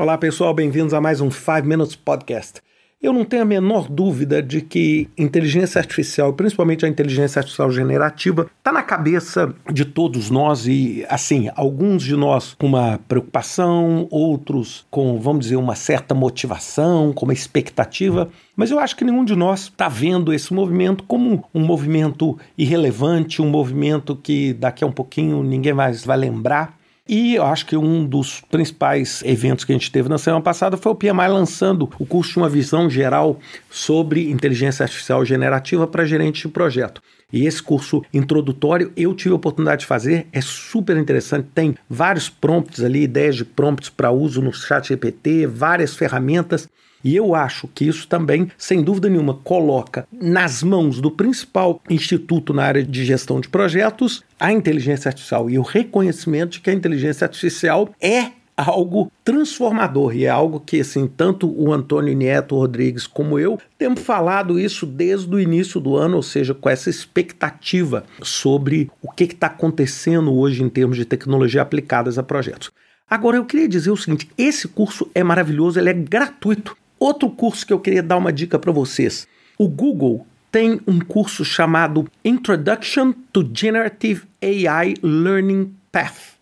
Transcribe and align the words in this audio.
Olá 0.00 0.16
pessoal, 0.16 0.54
bem-vindos 0.54 0.94
a 0.94 1.00
mais 1.00 1.20
um 1.20 1.30
5 1.30 1.62
Minutes 1.62 1.94
Podcast. 1.94 2.62
Eu 3.02 3.12
não 3.12 3.22
tenho 3.22 3.42
a 3.42 3.44
menor 3.44 3.86
dúvida 3.86 4.42
de 4.42 4.62
que 4.62 5.10
inteligência 5.16 5.78
artificial, 5.78 6.32
principalmente 6.32 6.86
a 6.86 6.88
inteligência 6.88 7.38
artificial 7.38 7.70
generativa, 7.70 8.50
está 8.56 8.72
na 8.72 8.82
cabeça 8.82 9.54
de 9.70 9.84
todos 9.84 10.30
nós 10.30 10.66
e, 10.66 11.04
assim, 11.06 11.50
alguns 11.54 12.02
de 12.02 12.16
nós 12.16 12.54
com 12.58 12.66
uma 12.66 12.98
preocupação, 13.06 14.08
outros 14.10 14.86
com, 14.90 15.20
vamos 15.20 15.40
dizer, 15.40 15.56
uma 15.56 15.74
certa 15.74 16.14
motivação, 16.14 17.12
com 17.12 17.26
uma 17.26 17.34
expectativa. 17.34 18.30
Mas 18.56 18.70
eu 18.70 18.78
acho 18.78 18.96
que 18.96 19.04
nenhum 19.04 19.22
de 19.22 19.36
nós 19.36 19.64
está 19.64 19.86
vendo 19.86 20.32
esse 20.32 20.54
movimento 20.54 21.04
como 21.04 21.44
um 21.54 21.60
movimento 21.60 22.38
irrelevante, 22.56 23.42
um 23.42 23.50
movimento 23.50 24.16
que 24.16 24.54
daqui 24.54 24.82
a 24.82 24.86
um 24.86 24.92
pouquinho 24.92 25.42
ninguém 25.42 25.74
mais 25.74 26.02
vai 26.02 26.16
lembrar. 26.16 26.79
E 27.12 27.34
eu 27.34 27.44
acho 27.44 27.66
que 27.66 27.76
um 27.76 28.06
dos 28.06 28.40
principais 28.40 29.20
eventos 29.24 29.64
que 29.64 29.72
a 29.72 29.74
gente 29.74 29.90
teve 29.90 30.08
na 30.08 30.16
semana 30.16 30.40
passada 30.40 30.76
foi 30.76 30.92
o 30.92 30.94
PMI 30.94 31.26
lançando 31.26 31.90
o 31.98 32.06
curso 32.06 32.34
de 32.34 32.38
uma 32.38 32.48
visão 32.48 32.88
geral 32.88 33.40
sobre 33.68 34.30
inteligência 34.30 34.84
artificial 34.84 35.24
generativa 35.24 35.88
para 35.88 36.04
gerente 36.04 36.42
de 36.42 36.48
projeto. 36.54 37.02
E 37.32 37.46
esse 37.46 37.60
curso 37.60 38.04
introdutório 38.14 38.92
eu 38.96 39.12
tive 39.12 39.32
a 39.32 39.36
oportunidade 39.36 39.80
de 39.80 39.86
fazer, 39.86 40.28
é 40.32 40.40
super 40.40 40.96
interessante, 40.96 41.48
tem 41.52 41.74
vários 41.88 42.28
prompts 42.28 42.84
ali, 42.84 43.02
ideias 43.02 43.34
de 43.34 43.44
prompts 43.44 43.90
para 43.90 44.12
uso 44.12 44.40
no 44.40 44.52
chat 44.52 44.86
GPT, 44.86 45.48
várias 45.48 45.96
ferramentas. 45.96 46.68
E 47.02 47.16
eu 47.16 47.34
acho 47.34 47.68
que 47.68 47.86
isso 47.86 48.06
também, 48.06 48.50
sem 48.58 48.82
dúvida 48.82 49.08
nenhuma, 49.08 49.34
coloca 49.34 50.06
nas 50.12 50.62
mãos 50.62 51.00
do 51.00 51.10
principal 51.10 51.80
instituto 51.88 52.52
na 52.52 52.64
área 52.64 52.82
de 52.82 53.04
gestão 53.04 53.40
de 53.40 53.48
projetos 53.48 54.22
a 54.38 54.52
inteligência 54.52 55.08
artificial 55.08 55.48
e 55.50 55.58
o 55.58 55.62
reconhecimento 55.62 56.52
de 56.52 56.60
que 56.60 56.70
a 56.70 56.74
inteligência 56.74 57.24
artificial 57.24 57.90
é 58.00 58.32
algo 58.56 59.10
transformador 59.24 60.14
e 60.14 60.24
é 60.24 60.28
algo 60.28 60.60
que 60.60 60.80
assim 60.80 61.06
tanto 61.06 61.50
o 61.50 61.72
Antônio 61.72 62.14
Nieto 62.14 62.56
Rodrigues 62.56 63.06
como 63.06 63.38
eu 63.38 63.58
temos 63.78 64.00
falado 64.00 64.58
isso 64.58 64.84
desde 64.84 65.34
o 65.34 65.40
início 65.40 65.80
do 65.80 65.96
ano, 65.96 66.16
ou 66.16 66.22
seja, 66.22 66.52
com 66.52 66.68
essa 66.68 66.90
expectativa 66.90 68.04
sobre 68.22 68.90
o 69.00 69.10
que 69.10 69.24
está 69.24 69.46
acontecendo 69.46 70.34
hoje 70.34 70.62
em 70.62 70.68
termos 70.68 70.96
de 70.96 71.04
tecnologia 71.04 71.62
aplicadas 71.62 72.18
a 72.18 72.22
projetos. 72.22 72.70
Agora 73.08 73.36
eu 73.36 73.44
queria 73.44 73.68
dizer 73.68 73.90
o 73.90 73.96
seguinte: 73.96 74.30
esse 74.36 74.68
curso 74.68 75.10
é 75.14 75.24
maravilhoso, 75.24 75.78
ele 75.78 75.90
é 75.90 75.94
gratuito. 75.94 76.76
Outro 77.00 77.30
curso 77.30 77.66
que 77.66 77.72
eu 77.72 77.80
queria 77.80 78.02
dar 78.02 78.18
uma 78.18 78.30
dica 78.30 78.58
para 78.58 78.70
vocês: 78.70 79.26
o 79.58 79.66
Google 79.66 80.26
tem 80.52 80.78
um 80.86 81.00
curso 81.00 81.44
chamado 81.44 82.06
Introduction 82.22 83.12
to 83.32 83.48
Generative 83.54 84.24
AI 84.42 84.94
Learning 85.02 85.74
Path, 85.90 86.38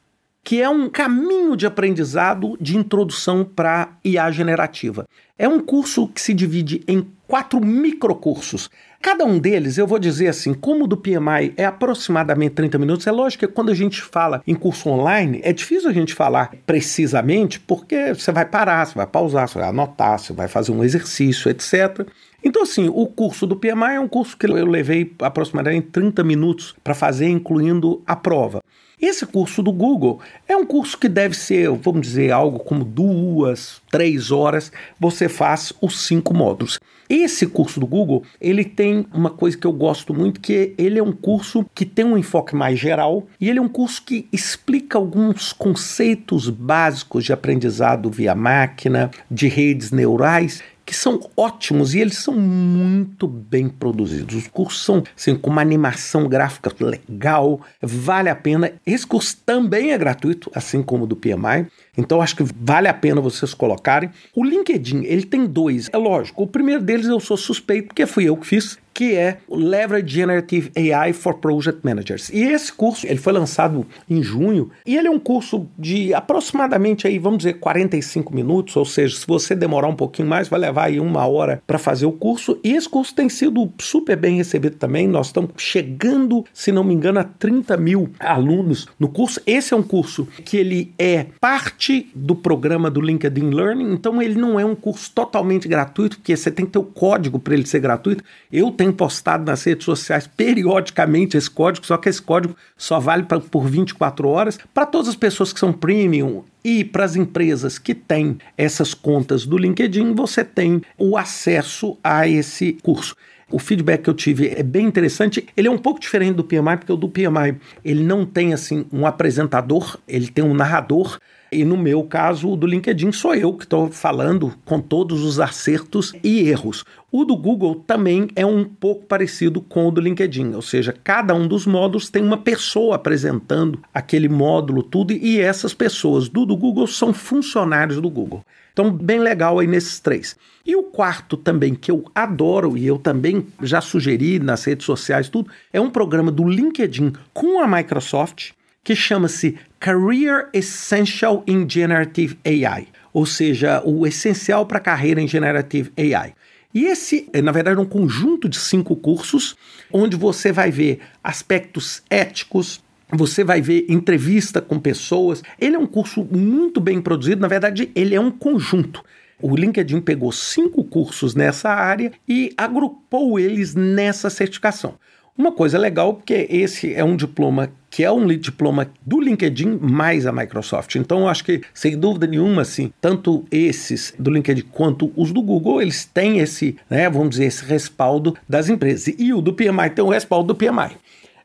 que 0.48 0.62
é 0.62 0.68
um 0.70 0.88
caminho 0.88 1.54
de 1.54 1.66
aprendizado 1.66 2.56
de 2.58 2.74
introdução 2.74 3.44
para 3.44 3.98
IA 4.02 4.30
generativa. 4.30 5.06
É 5.38 5.46
um 5.46 5.60
curso 5.60 6.08
que 6.08 6.22
se 6.22 6.32
divide 6.32 6.82
em 6.88 7.06
quatro 7.26 7.60
microcursos. 7.60 8.70
Cada 9.02 9.26
um 9.26 9.38
deles, 9.38 9.76
eu 9.76 9.86
vou 9.86 9.98
dizer 9.98 10.28
assim, 10.28 10.54
como 10.54 10.84
o 10.84 10.86
do 10.86 10.96
PMI 10.96 11.52
é 11.54 11.66
aproximadamente 11.66 12.54
30 12.54 12.78
minutos, 12.78 13.06
é 13.06 13.12
lógico 13.12 13.46
que 13.46 13.52
quando 13.52 13.70
a 13.70 13.74
gente 13.74 14.00
fala 14.00 14.42
em 14.46 14.54
curso 14.54 14.88
online, 14.88 15.38
é 15.44 15.52
difícil 15.52 15.90
a 15.90 15.92
gente 15.92 16.14
falar 16.14 16.54
precisamente, 16.66 17.60
porque 17.60 18.14
você 18.14 18.32
vai 18.32 18.46
parar, 18.46 18.86
você 18.86 18.94
vai 18.94 19.06
pausar, 19.06 19.46
você 19.46 19.58
vai 19.58 19.68
anotar, 19.68 20.18
você 20.18 20.32
vai 20.32 20.48
fazer 20.48 20.72
um 20.72 20.82
exercício, 20.82 21.50
etc. 21.50 22.08
Então, 22.42 22.62
assim, 22.62 22.88
o 22.88 23.06
curso 23.06 23.46
do 23.46 23.54
PMI 23.54 23.96
é 23.96 24.00
um 24.00 24.08
curso 24.08 24.34
que 24.34 24.46
eu 24.46 24.64
levei 24.64 25.14
aproximadamente 25.20 25.88
30 25.88 26.24
minutos 26.24 26.74
para 26.82 26.94
fazer, 26.94 27.28
incluindo 27.28 28.02
a 28.06 28.16
prova. 28.16 28.62
Esse 29.00 29.24
curso 29.24 29.62
do 29.62 29.72
Google 29.72 30.20
é 30.46 30.56
um 30.56 30.66
curso 30.66 30.98
que 30.98 31.08
deve 31.08 31.36
ser, 31.36 31.70
vamos 31.70 32.02
dizer, 32.02 32.32
algo 32.32 32.58
como 32.58 32.84
duas, 32.84 33.80
três 33.90 34.32
horas. 34.32 34.72
Você 34.98 35.28
faz 35.28 35.72
os 35.80 36.06
cinco 36.06 36.34
módulos. 36.34 36.80
Esse 37.08 37.46
curso 37.46 37.80
do 37.80 37.86
Google, 37.86 38.22
ele 38.38 38.64
tem 38.64 39.06
uma 39.14 39.30
coisa 39.30 39.56
que 39.56 39.66
eu 39.66 39.72
gosto 39.72 40.12
muito, 40.12 40.40
que 40.40 40.74
ele 40.76 40.98
é 40.98 41.02
um 41.02 41.12
curso 41.12 41.64
que 41.74 41.86
tem 41.86 42.04
um 42.04 42.18
enfoque 42.18 42.54
mais 42.54 42.78
geral 42.78 43.26
e 43.40 43.48
ele 43.48 43.58
é 43.58 43.62
um 43.62 43.68
curso 43.68 44.02
que 44.04 44.28
explica 44.30 44.98
alguns 44.98 45.52
conceitos 45.52 46.50
básicos 46.50 47.24
de 47.24 47.32
aprendizado 47.32 48.10
via 48.10 48.34
máquina, 48.34 49.10
de 49.30 49.48
redes 49.48 49.90
neurais, 49.90 50.62
que 50.88 50.96
são 50.96 51.20
ótimos 51.36 51.94
e 51.94 51.98
eles 51.98 52.16
são 52.16 52.32
muito 52.32 53.28
bem 53.28 53.68
produzidos. 53.68 54.34
Os 54.34 54.46
cursos 54.46 54.82
são 54.82 55.04
assim, 55.14 55.34
com 55.34 55.50
uma 55.50 55.60
animação 55.60 56.26
gráfica 56.26 56.74
legal, 56.80 57.60
vale 57.82 58.30
a 58.30 58.34
pena. 58.34 58.72
Esse 58.86 59.06
curso 59.06 59.36
também 59.44 59.92
é 59.92 59.98
gratuito, 59.98 60.50
assim 60.54 60.82
como 60.82 61.04
o 61.04 61.06
do 61.06 61.14
PMI. 61.14 61.66
Então 61.94 62.22
acho 62.22 62.34
que 62.34 62.44
vale 62.58 62.88
a 62.88 62.94
pena 62.94 63.20
vocês 63.20 63.52
colocarem. 63.52 64.08
O 64.34 64.42
LinkedIn, 64.42 65.04
ele 65.04 65.24
tem 65.24 65.44
dois. 65.44 65.90
É 65.92 65.98
lógico, 65.98 66.44
o 66.44 66.46
primeiro 66.46 66.82
deles 66.82 67.06
eu 67.06 67.20
sou 67.20 67.36
suspeito 67.36 67.88
porque 67.88 68.06
fui 68.06 68.24
eu 68.24 68.38
que 68.38 68.46
fiz, 68.46 68.78
que 68.98 69.14
é 69.14 69.38
Leverage 69.48 70.12
Generative 70.12 70.72
AI 70.76 71.12
for 71.12 71.34
Project 71.34 71.82
Managers. 71.84 72.30
E 72.30 72.42
esse 72.42 72.72
curso, 72.72 73.06
ele 73.06 73.20
foi 73.20 73.32
lançado 73.32 73.86
em 74.10 74.20
junho, 74.20 74.72
e 74.84 74.96
ele 74.96 75.06
é 75.06 75.10
um 75.10 75.20
curso 75.20 75.68
de 75.78 76.12
aproximadamente 76.12 77.06
aí, 77.06 77.16
vamos 77.16 77.38
dizer, 77.38 77.60
45 77.60 78.34
minutos, 78.34 78.74
ou 78.74 78.84
seja, 78.84 79.16
se 79.16 79.24
você 79.24 79.54
demorar 79.54 79.86
um 79.86 79.94
pouquinho 79.94 80.26
mais, 80.26 80.48
vai 80.48 80.58
levar 80.58 80.86
aí 80.86 80.98
uma 80.98 81.24
hora 81.24 81.62
para 81.64 81.78
fazer 81.78 82.06
o 82.06 82.10
curso. 82.10 82.58
E 82.64 82.72
esse 82.72 82.88
curso 82.88 83.14
tem 83.14 83.28
sido 83.28 83.72
super 83.78 84.16
bem 84.16 84.38
recebido 84.38 84.74
também. 84.74 85.06
Nós 85.06 85.28
estamos 85.28 85.50
chegando, 85.56 86.44
se 86.52 86.72
não 86.72 86.82
me 86.82 86.92
engano, 86.92 87.20
a 87.20 87.24
30 87.24 87.76
mil 87.76 88.10
alunos 88.18 88.88
no 88.98 89.08
curso. 89.08 89.40
Esse 89.46 89.74
é 89.74 89.76
um 89.76 89.82
curso 89.82 90.26
que 90.44 90.56
ele 90.56 90.92
é 90.98 91.26
parte 91.40 92.10
do 92.16 92.34
programa 92.34 92.90
do 92.90 93.00
LinkedIn 93.00 93.50
Learning, 93.50 93.92
então 93.92 94.20
ele 94.20 94.34
não 94.34 94.58
é 94.58 94.64
um 94.64 94.74
curso 94.74 95.12
totalmente 95.14 95.68
gratuito, 95.68 96.16
porque 96.16 96.36
você 96.36 96.50
tem 96.50 96.66
que 96.66 96.72
ter 96.72 96.80
o 96.80 96.84
código 96.84 97.38
para 97.38 97.54
ele 97.54 97.64
ser 97.64 97.78
gratuito. 97.78 98.24
Eu 98.52 98.72
tenho 98.72 98.87
postado 98.92 99.44
nas 99.44 99.64
redes 99.64 99.84
sociais 99.84 100.26
periodicamente 100.26 101.36
esse 101.36 101.50
código, 101.50 101.86
só 101.86 101.96
que 101.96 102.08
esse 102.08 102.22
código 102.22 102.56
só 102.76 102.98
vale 102.98 103.24
pra, 103.24 103.40
por 103.40 103.66
24 103.66 104.28
horas. 104.28 104.58
Para 104.72 104.86
todas 104.86 105.08
as 105.08 105.16
pessoas 105.16 105.52
que 105.52 105.60
são 105.60 105.72
premium 105.72 106.44
e 106.64 106.84
para 106.84 107.04
as 107.04 107.16
empresas 107.16 107.78
que 107.78 107.94
têm 107.94 108.38
essas 108.56 108.94
contas 108.94 109.46
do 109.46 109.56
LinkedIn, 109.56 110.14
você 110.14 110.44
tem 110.44 110.82
o 110.96 111.16
acesso 111.16 111.96
a 112.02 112.28
esse 112.28 112.74
curso. 112.82 113.14
O 113.50 113.58
feedback 113.58 114.02
que 114.02 114.10
eu 114.10 114.14
tive 114.14 114.48
é 114.48 114.62
bem 114.62 114.86
interessante. 114.86 115.46
Ele 115.56 115.68
é 115.68 115.70
um 115.70 115.78
pouco 115.78 115.98
diferente 115.98 116.34
do 116.34 116.44
PMI, 116.44 116.76
porque 116.76 116.92
o 116.92 116.96
do 116.96 117.08
PMI 117.08 117.56
ele 117.82 118.04
não 118.04 118.26
tem 118.26 118.52
assim 118.52 118.84
um 118.92 119.06
apresentador, 119.06 119.98
ele 120.06 120.28
tem 120.28 120.44
um 120.44 120.54
narrador. 120.54 121.18
E 121.50 121.64
no 121.64 121.78
meu 121.78 122.02
caso, 122.04 122.50
o 122.50 122.56
do 122.56 122.66
LinkedIn, 122.66 123.10
sou 123.10 123.34
eu 123.34 123.54
que 123.54 123.64
estou 123.64 123.90
falando 123.90 124.54
com 124.66 124.80
todos 124.80 125.24
os 125.24 125.40
acertos 125.40 126.12
e 126.22 126.40
erros. 126.40 126.84
O 127.10 127.24
do 127.24 127.34
Google 127.34 127.76
também 127.86 128.28
é 128.36 128.44
um 128.44 128.64
pouco 128.64 129.06
parecido 129.06 129.62
com 129.62 129.88
o 129.88 129.90
do 129.90 129.98
LinkedIn, 129.98 130.52
ou 130.52 130.60
seja, 130.60 130.94
cada 131.02 131.34
um 131.34 131.48
dos 131.48 131.64
módulos 131.64 132.10
tem 132.10 132.22
uma 132.22 132.36
pessoa 132.36 132.96
apresentando 132.96 133.80
aquele 133.94 134.28
módulo, 134.28 134.82
tudo, 134.82 135.14
e 135.14 135.40
essas 135.40 135.72
pessoas 135.72 136.28
do, 136.28 136.44
do 136.44 136.54
Google 136.54 136.86
são 136.86 137.14
funcionários 137.14 137.98
do 137.98 138.10
Google. 138.10 138.44
Então, 138.74 138.90
bem 138.90 139.18
legal 139.18 139.58
aí 139.58 139.66
nesses 139.66 139.98
três. 139.98 140.36
E 140.66 140.76
o 140.76 140.82
quarto 140.82 141.36
também, 141.36 141.74
que 141.74 141.90
eu 141.90 142.04
adoro 142.14 142.76
e 142.76 142.86
eu 142.86 142.98
também 142.98 143.46
já 143.62 143.80
sugeri 143.80 144.38
nas 144.38 144.64
redes 144.64 144.84
sociais, 144.84 145.30
tudo, 145.30 145.50
é 145.72 145.80
um 145.80 145.88
programa 145.88 146.30
do 146.30 146.46
LinkedIn 146.46 147.14
com 147.32 147.60
a 147.60 147.66
Microsoft 147.66 148.52
que 148.88 148.96
chama-se 148.96 149.54
Career 149.78 150.48
Essential 150.50 151.44
in 151.46 151.68
Generative 151.68 152.38
AI, 152.42 152.88
ou 153.12 153.26
seja, 153.26 153.82
o 153.84 154.06
essencial 154.06 154.64
para 154.64 154.78
a 154.78 154.80
carreira 154.80 155.20
em 155.20 155.28
Generative 155.28 155.92
AI. 155.94 156.32
E 156.72 156.86
esse 156.86 157.28
é, 157.34 157.42
na 157.42 157.52
verdade, 157.52 157.78
um 157.78 157.84
conjunto 157.84 158.48
de 158.48 158.56
cinco 158.56 158.96
cursos, 158.96 159.54
onde 159.92 160.16
você 160.16 160.50
vai 160.52 160.70
ver 160.70 161.00
aspectos 161.22 162.02
éticos, 162.08 162.82
você 163.12 163.44
vai 163.44 163.60
ver 163.60 163.84
entrevista 163.90 164.58
com 164.62 164.80
pessoas. 164.80 165.42
Ele 165.60 165.76
é 165.76 165.78
um 165.78 165.86
curso 165.86 166.24
muito 166.24 166.80
bem 166.80 166.98
produzido, 166.98 167.42
na 167.42 167.48
verdade, 167.48 167.90
ele 167.94 168.14
é 168.14 168.20
um 168.20 168.30
conjunto. 168.30 169.04
O 169.38 169.54
LinkedIn 169.54 170.00
pegou 170.00 170.32
cinco 170.32 170.82
cursos 170.82 171.34
nessa 171.34 171.68
área 171.68 172.10
e 172.26 172.54
agrupou 172.56 173.38
eles 173.38 173.74
nessa 173.74 174.30
certificação. 174.30 174.94
Uma 175.36 175.52
coisa 175.52 175.76
legal, 175.76 176.14
porque 176.14 176.46
esse 176.48 176.94
é 176.94 177.04
um 177.04 177.14
diploma 177.14 177.70
que 177.90 178.04
é 178.04 178.10
um 178.10 178.26
diploma 178.26 178.90
do 179.04 179.20
LinkedIn 179.20 179.78
mais 179.80 180.26
a 180.26 180.32
Microsoft. 180.32 180.94
Então, 180.96 181.20
eu 181.20 181.28
acho 181.28 181.44
que, 181.44 181.62
sem 181.72 181.98
dúvida 181.98 182.26
nenhuma, 182.26 182.62
assim, 182.62 182.92
tanto 183.00 183.44
esses 183.50 184.14
do 184.18 184.30
LinkedIn 184.30 184.64
quanto 184.70 185.12
os 185.16 185.32
do 185.32 185.42
Google, 185.42 185.80
eles 185.80 186.04
têm 186.04 186.38
esse, 186.38 186.76
né, 186.88 187.08
vamos 187.08 187.30
dizer, 187.30 187.46
esse 187.46 187.64
respaldo 187.64 188.36
das 188.48 188.68
empresas. 188.68 189.14
E 189.18 189.32
o 189.32 189.40
do 189.40 189.52
PMI 189.52 189.90
tem 189.94 190.04
o 190.04 190.10
respaldo 190.10 190.52
do 190.52 190.54
PMI. 190.54 190.96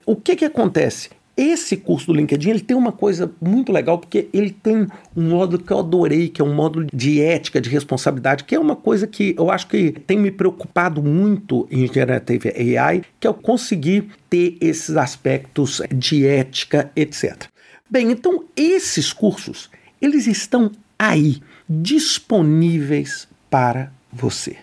O 0.05 0.15
que 0.15 0.35
que 0.35 0.45
acontece? 0.45 1.09
Esse 1.35 1.77
curso 1.77 2.07
do 2.07 2.13
LinkedIn 2.13 2.51
ele 2.51 2.59
tem 2.59 2.77
uma 2.77 2.91
coisa 2.91 3.31
muito 3.41 3.71
legal, 3.71 3.97
porque 3.97 4.29
ele 4.31 4.51
tem 4.51 4.87
um 5.17 5.29
módulo 5.29 5.63
que 5.63 5.73
eu 5.73 5.79
adorei, 5.79 6.29
que 6.29 6.41
é 6.41 6.45
um 6.45 6.53
módulo 6.53 6.85
de 6.93 7.21
ética, 7.21 7.59
de 7.59 7.71
responsabilidade, 7.71 8.43
que 8.43 8.53
é 8.53 8.59
uma 8.59 8.75
coisa 8.75 9.07
que 9.07 9.33
eu 9.35 9.49
acho 9.49 9.67
que 9.67 9.91
tem 9.91 10.17
me 10.17 10.29
preocupado 10.29 11.01
muito 11.01 11.67
em 11.71 11.87
Generative 11.87 12.77
AI, 12.77 13.01
que 13.19 13.25
é 13.25 13.29
eu 13.29 13.33
conseguir 13.33 14.09
ter 14.29 14.57
esses 14.61 14.95
aspectos 14.95 15.81
de 15.93 16.27
ética, 16.27 16.91
etc. 16.95 17.45
Bem, 17.89 18.11
então 18.11 18.45
esses 18.55 19.11
cursos, 19.11 19.71
eles 19.99 20.27
estão 20.27 20.71
aí, 20.99 21.41
disponíveis 21.67 23.27
para 23.49 23.91
você. 24.11 24.57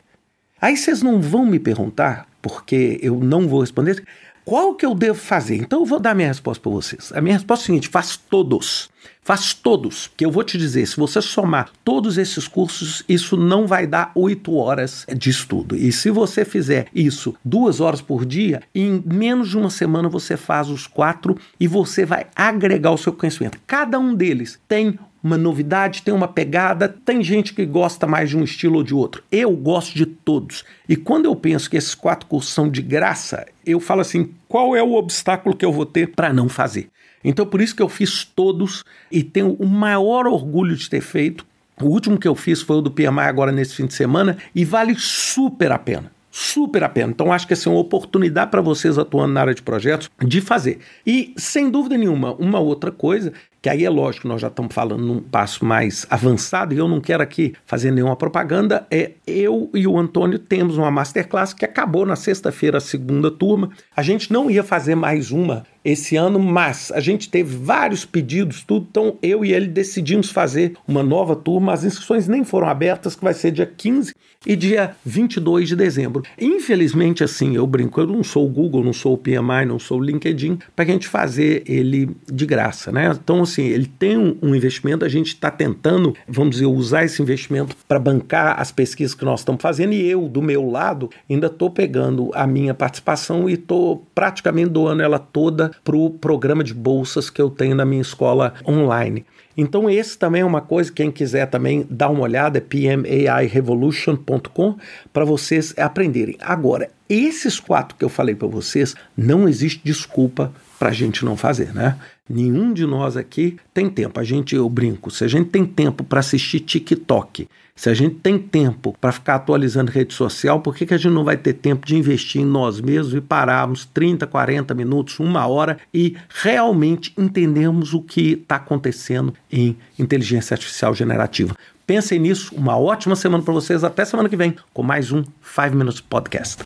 Aí 0.60 0.76
vocês 0.76 1.02
não 1.02 1.20
vão 1.20 1.44
me 1.44 1.58
perguntar, 1.58 2.28
porque 2.40 2.98
eu 3.02 3.18
não 3.18 3.48
vou 3.48 3.60
responder, 3.60 4.04
qual 4.44 4.74
que 4.74 4.84
eu 4.84 4.94
devo 4.94 5.18
fazer? 5.18 5.56
Então 5.56 5.80
eu 5.80 5.86
vou 5.86 6.00
dar 6.00 6.14
minha 6.14 6.28
resposta 6.28 6.62
para 6.62 6.72
vocês. 6.72 7.12
A 7.14 7.20
minha 7.20 7.36
resposta 7.36 7.62
é 7.62 7.64
a 7.64 7.66
seguinte: 7.66 7.88
faz 7.88 8.16
todos. 8.16 8.89
Faz 9.22 9.54
todos, 9.54 10.08
porque 10.08 10.24
eu 10.24 10.30
vou 10.30 10.42
te 10.42 10.58
dizer, 10.58 10.86
se 10.86 10.96
você 10.96 11.20
somar 11.20 11.70
todos 11.84 12.18
esses 12.18 12.48
cursos, 12.48 13.04
isso 13.08 13.36
não 13.36 13.66
vai 13.66 13.86
dar 13.86 14.10
oito 14.14 14.54
horas 14.56 15.06
de 15.14 15.30
estudo. 15.30 15.76
E 15.76 15.92
se 15.92 16.10
você 16.10 16.44
fizer 16.44 16.86
isso 16.94 17.34
duas 17.44 17.80
horas 17.80 18.00
por 18.00 18.24
dia, 18.24 18.62
em 18.74 19.02
menos 19.06 19.50
de 19.50 19.58
uma 19.58 19.70
semana 19.70 20.08
você 20.08 20.36
faz 20.36 20.68
os 20.68 20.86
quatro 20.86 21.36
e 21.60 21.68
você 21.68 22.04
vai 22.04 22.26
agregar 22.34 22.90
o 22.90 22.98
seu 22.98 23.12
conhecimento. 23.12 23.58
Cada 23.66 23.98
um 23.98 24.14
deles 24.14 24.58
tem 24.66 24.98
uma 25.22 25.36
novidade, 25.36 26.02
tem 26.02 26.14
uma 26.14 26.28
pegada, 26.28 26.88
tem 26.88 27.22
gente 27.22 27.52
que 27.52 27.64
gosta 27.66 28.06
mais 28.06 28.30
de 28.30 28.38
um 28.38 28.42
estilo 28.42 28.78
ou 28.78 28.82
de 28.82 28.94
outro. 28.94 29.22
Eu 29.30 29.54
gosto 29.54 29.94
de 29.94 30.06
todos. 30.06 30.64
E 30.88 30.96
quando 30.96 31.26
eu 31.26 31.36
penso 31.36 31.68
que 31.68 31.76
esses 31.76 31.94
quatro 31.94 32.26
cursos 32.26 32.52
são 32.52 32.68
de 32.68 32.82
graça, 32.82 33.46
eu 33.64 33.78
falo 33.78 34.00
assim: 34.00 34.32
qual 34.48 34.74
é 34.74 34.82
o 34.82 34.94
obstáculo 34.94 35.54
que 35.54 35.64
eu 35.64 35.72
vou 35.72 35.86
ter 35.86 36.08
para 36.08 36.32
não 36.32 36.48
fazer? 36.48 36.88
Então, 37.22 37.46
por 37.46 37.60
isso 37.60 37.74
que 37.74 37.82
eu 37.82 37.88
fiz 37.88 38.24
todos 38.24 38.84
e 39.10 39.22
tenho 39.22 39.54
o 39.54 39.66
maior 39.66 40.26
orgulho 40.26 40.74
de 40.74 40.88
ter 40.88 41.00
feito. 41.00 41.46
O 41.80 41.86
último 41.86 42.18
que 42.18 42.28
eu 42.28 42.34
fiz 42.34 42.62
foi 42.62 42.76
o 42.76 42.82
do 42.82 42.90
PMI 42.90 43.20
agora 43.20 43.52
nesse 43.52 43.74
fim 43.74 43.86
de 43.86 43.94
semana 43.94 44.36
e 44.54 44.64
vale 44.64 44.94
super 44.96 45.72
a 45.72 45.78
pena 45.78 46.10
super 46.30 46.84
a 46.84 46.88
pena. 46.88 47.10
Então, 47.10 47.32
acho 47.32 47.46
que 47.46 47.52
essa 47.52 47.68
é 47.68 47.72
uma 47.72 47.80
oportunidade 47.80 48.50
para 48.50 48.60
vocês 48.60 48.96
atuando 48.96 49.34
na 49.34 49.40
área 49.40 49.54
de 49.54 49.62
projetos 49.62 50.08
de 50.20 50.40
fazer. 50.40 50.78
E, 51.04 51.34
sem 51.36 51.68
dúvida 51.68 51.98
nenhuma, 51.98 52.34
uma 52.34 52.60
outra 52.60 52.92
coisa 52.92 53.32
que 53.62 53.68
aí 53.68 53.84
é 53.84 53.90
lógico, 53.90 54.26
nós 54.26 54.40
já 54.40 54.48
estamos 54.48 54.74
falando 54.74 55.04
num 55.04 55.20
passo 55.20 55.64
mais 55.66 56.06
avançado, 56.08 56.72
e 56.72 56.78
eu 56.78 56.88
não 56.88 56.98
quero 56.98 57.22
aqui 57.22 57.52
fazer 57.66 57.90
nenhuma 57.90 58.16
propaganda, 58.16 58.86
é 58.90 59.12
eu 59.26 59.68
e 59.74 59.86
o 59.86 59.98
Antônio 59.98 60.38
temos 60.38 60.78
uma 60.78 60.90
masterclass 60.90 61.52
que 61.52 61.64
acabou 61.64 62.06
na 62.06 62.16
sexta-feira, 62.16 62.80
segunda 62.80 63.30
turma. 63.30 63.70
A 63.94 64.02
gente 64.02 64.32
não 64.32 64.50
ia 64.50 64.64
fazer 64.64 64.94
mais 64.94 65.30
uma 65.30 65.66
esse 65.84 66.16
ano, 66.16 66.38
mas 66.38 66.92
a 66.92 67.00
gente 67.00 67.28
teve 67.28 67.56
vários 67.56 68.04
pedidos, 68.04 68.62
tudo, 68.62 68.86
então 68.90 69.16
eu 69.22 69.44
e 69.44 69.52
ele 69.52 69.66
decidimos 69.66 70.30
fazer 70.30 70.74
uma 70.86 71.02
nova 71.02 71.34
turma. 71.34 71.72
As 71.72 71.84
inscrições 71.84 72.28
nem 72.28 72.44
foram 72.44 72.68
abertas, 72.68 73.14
que 73.14 73.24
vai 73.24 73.34
ser 73.34 73.50
dia 73.50 73.66
15 73.66 74.14
e 74.46 74.56
dia 74.56 74.96
22 75.04 75.68
de 75.68 75.76
dezembro. 75.76 76.22
Infelizmente, 76.40 77.22
assim, 77.22 77.56
eu 77.56 77.66
brinco, 77.66 78.00
eu 78.00 78.06
não 78.06 78.22
sou 78.22 78.46
o 78.46 78.48
Google, 78.48 78.82
não 78.82 78.92
sou 78.92 79.14
o 79.14 79.18
PMI, 79.18 79.66
não 79.66 79.78
sou 79.78 79.98
o 79.98 80.02
LinkedIn, 80.02 80.58
para 80.74 80.84
a 80.84 80.88
gente 80.88 81.08
fazer 81.08 81.62
ele 81.66 82.10
de 82.30 82.46
graça, 82.46 82.90
né? 82.90 83.10
Então, 83.12 83.42
assim, 83.42 83.64
ele 83.64 83.86
tem 83.98 84.16
um, 84.16 84.54
investimento, 84.54 85.04
a 85.04 85.08
gente 85.08 85.28
está 85.28 85.50
tentando, 85.50 86.14
vamos 86.26 86.52
dizer, 86.52 86.66
usar 86.66 87.04
esse 87.04 87.20
investimento 87.20 87.76
para 87.86 87.98
bancar 87.98 88.58
as 88.58 88.72
pesquisas 88.72 89.14
que 89.14 89.24
nós 89.24 89.40
estamos 89.40 89.60
fazendo 89.60 89.92
e 89.92 90.08
eu, 90.08 90.28
do 90.28 90.40
meu 90.40 90.70
lado, 90.70 91.10
ainda 91.28 91.46
estou 91.46 91.70
pegando 91.70 92.30
a 92.34 92.46
minha 92.46 92.72
participação 92.74 93.48
e 93.48 93.54
estou 93.54 94.06
praticamente 94.14 94.70
doando 94.70 95.02
ela 95.02 95.18
toda 95.18 95.69
para 95.84 95.96
o 95.96 96.10
programa 96.10 96.64
de 96.64 96.74
bolsas 96.74 97.30
que 97.30 97.40
eu 97.40 97.50
tenho 97.50 97.74
na 97.74 97.84
minha 97.84 98.02
escola 98.02 98.54
online. 98.66 99.24
Então, 99.56 99.90
esse 99.90 100.16
também 100.16 100.42
é 100.42 100.44
uma 100.44 100.60
coisa, 100.60 100.92
quem 100.92 101.10
quiser 101.10 101.46
também 101.46 101.86
dar 101.90 102.08
uma 102.08 102.22
olhada, 102.22 102.58
é 102.58 102.60
pmairevolution.com, 102.60 104.76
para 105.12 105.24
vocês 105.24 105.74
aprenderem. 105.76 106.36
Agora, 106.40 106.90
esses 107.08 107.58
quatro 107.58 107.96
que 107.96 108.04
eu 108.04 108.08
falei 108.08 108.34
para 108.34 108.48
vocês, 108.48 108.94
não 109.16 109.48
existe 109.48 109.80
desculpa 109.84 110.52
para 110.78 110.90
a 110.90 110.92
gente 110.92 111.24
não 111.24 111.36
fazer, 111.36 111.74
né? 111.74 111.98
Nenhum 112.28 112.72
de 112.72 112.86
nós 112.86 113.16
aqui 113.16 113.56
tem 113.74 113.90
tempo. 113.90 114.20
A 114.20 114.24
gente, 114.24 114.54
eu 114.54 114.68
brinco, 114.68 115.10
se 115.10 115.24
a 115.24 115.28
gente 115.28 115.50
tem 115.50 115.66
tempo 115.66 116.04
para 116.04 116.20
assistir 116.20 116.60
TikTok, 116.60 117.48
se 117.80 117.88
a 117.88 117.94
gente 117.94 118.16
tem 118.16 118.38
tempo 118.38 118.94
para 119.00 119.10
ficar 119.10 119.36
atualizando 119.36 119.90
rede 119.90 120.12
social, 120.12 120.60
por 120.60 120.76
que, 120.76 120.84
que 120.84 120.94
a 120.94 120.98
gente 120.98 121.12
não 121.12 121.24
vai 121.24 121.36
ter 121.36 121.54
tempo 121.54 121.86
de 121.86 121.96
investir 121.96 122.42
em 122.42 122.44
nós 122.44 122.80
mesmos 122.80 123.14
e 123.14 123.20
pararmos 123.20 123.86
30, 123.86 124.26
40 124.26 124.74
minutos, 124.74 125.18
uma 125.18 125.46
hora 125.46 125.78
e 125.92 126.14
realmente 126.28 127.12
entendermos 127.16 127.94
o 127.94 128.02
que 128.02 128.32
está 128.32 128.56
acontecendo 128.56 129.32
em 129.52 129.76
inteligência 129.98 130.54
artificial 130.54 130.94
generativa? 130.94 131.56
Pensem 131.86 132.18
nisso. 132.18 132.54
Uma 132.54 132.78
ótima 132.78 133.16
semana 133.16 133.42
para 133.42 133.54
vocês. 133.54 133.82
Até 133.82 134.04
semana 134.04 134.28
que 134.28 134.36
vem 134.36 134.56
com 134.72 134.82
mais 134.82 135.10
um 135.12 135.24
5 135.42 135.76
Minutes 135.76 136.00
Podcast. 136.00 136.64